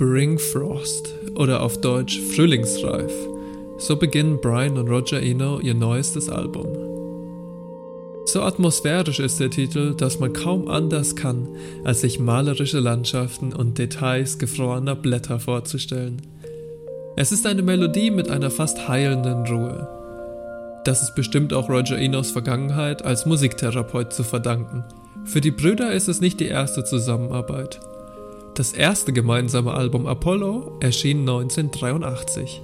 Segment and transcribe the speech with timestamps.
[0.00, 3.39] Spring Frost oder auf Deutsch Frühlingsreif.
[3.80, 6.66] So beginnen Brian und Roger Eno ihr neuestes Album.
[8.26, 11.48] So atmosphärisch ist der Titel, dass man kaum anders kann,
[11.82, 16.20] als sich malerische Landschaften und Details gefrorener Blätter vorzustellen.
[17.16, 19.88] Es ist eine Melodie mit einer fast heilenden Ruhe.
[20.84, 24.84] Das ist bestimmt auch Roger Enos Vergangenheit als Musiktherapeut zu verdanken.
[25.24, 27.80] Für die Brüder ist es nicht die erste Zusammenarbeit.
[28.54, 32.60] Das erste gemeinsame Album Apollo erschien 1983.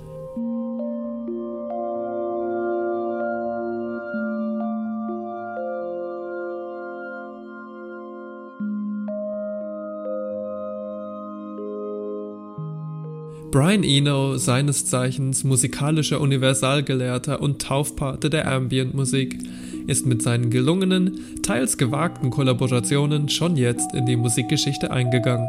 [13.56, 19.38] Brian Eno, seines Zeichens musikalischer Universalgelehrter und Taufpate der Ambient-Musik,
[19.86, 25.48] ist mit seinen gelungenen, teils gewagten Kollaborationen schon jetzt in die Musikgeschichte eingegangen.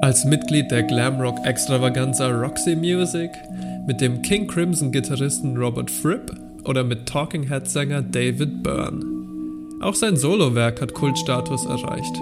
[0.00, 3.30] Als Mitglied der Glamrock-Extravaganza Roxy Music,
[3.86, 6.34] mit dem King Crimson-Gitarristen Robert Fripp
[6.64, 9.04] oder mit Talking Head-Sänger David Byrne.
[9.82, 12.16] Auch sein Solowerk hat Kultstatus erreicht.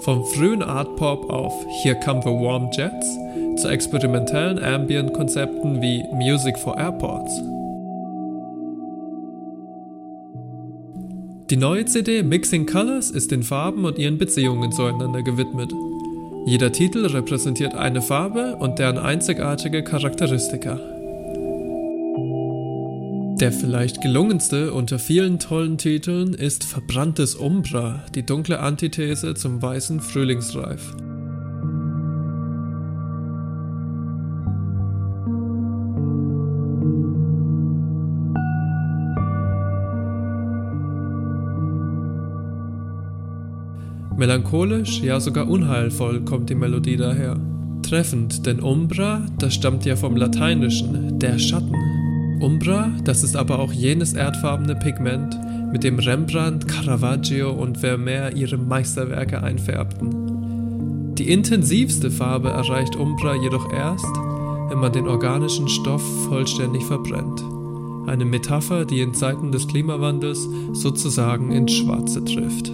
[0.00, 3.16] Vom frühen Art Pop auf Here Come the Warm Jets
[3.58, 7.32] zu experimentellen Ambient-Konzepten wie Music for Airports.
[11.50, 15.72] Die neue CD Mixing Colors ist den Farben und ihren Beziehungen zueinander gewidmet.
[16.46, 20.78] Jeder Titel repräsentiert eine Farbe und deren einzigartige Charakteristika.
[23.40, 30.00] Der vielleicht gelungenste unter vielen tollen Titeln ist Verbranntes Umbra, die dunkle Antithese zum weißen
[30.00, 30.94] Frühlingsreif.
[44.18, 47.36] Melancholisch, ja sogar unheilvoll kommt die Melodie daher.
[47.82, 51.76] Treffend, denn Umbra, das stammt ja vom Lateinischen, der Schatten.
[52.40, 55.38] Umbra, das ist aber auch jenes erdfarbene Pigment,
[55.72, 61.14] mit dem Rembrandt, Caravaggio und Vermeer ihre Meisterwerke einfärbten.
[61.14, 64.16] Die intensivste Farbe erreicht Umbra jedoch erst,
[64.68, 67.44] wenn man den organischen Stoff vollständig verbrennt.
[68.08, 72.72] Eine Metapher, die in Zeiten des Klimawandels sozusagen ins Schwarze trifft.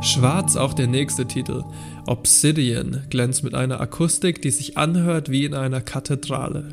[0.00, 1.64] Schwarz auch der nächste Titel.
[2.06, 6.68] Obsidian glänzt mit einer Akustik, die sich anhört wie in einer Kathedrale.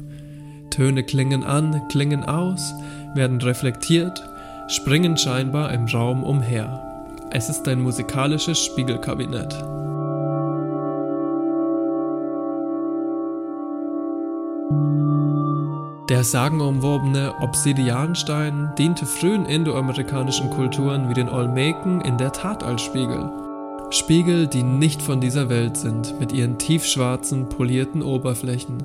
[0.70, 2.74] Töne klingen an, klingen aus,
[3.16, 4.22] werden reflektiert,
[4.68, 6.82] springen scheinbar im Raum umher.
[7.32, 9.54] Es ist ein musikalisches Spiegelkabinett.
[16.10, 23.32] Der sagenumwobene Obsidianstein diente frühen indoamerikanischen Kulturen wie den Olmeken in der Tat als Spiegel.
[23.90, 28.84] Spiegel, die nicht von dieser Welt sind, mit ihren tiefschwarzen, polierten Oberflächen.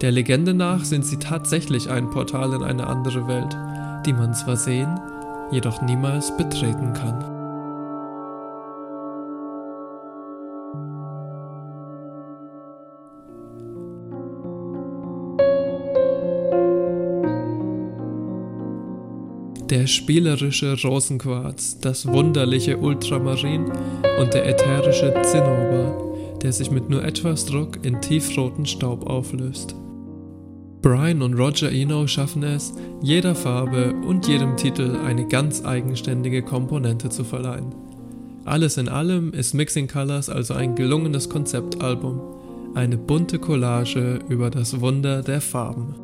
[0.00, 3.54] Der Legende nach sind sie tatsächlich ein Portal in eine andere Welt,
[4.06, 4.98] die man zwar sehen,
[5.50, 7.33] jedoch niemals betreten kann.
[19.70, 23.64] Der spielerische Rosenquarz, das wunderliche Ultramarin
[24.20, 29.74] und der ätherische Zinnober, der sich mit nur etwas Druck in tiefroten Staub auflöst.
[30.82, 37.08] Brian und Roger Eno schaffen es, jeder Farbe und jedem Titel eine ganz eigenständige Komponente
[37.08, 37.74] zu verleihen.
[38.44, 42.20] Alles in allem ist Mixing Colors also ein gelungenes Konzeptalbum,
[42.74, 46.03] eine bunte Collage über das Wunder der Farben.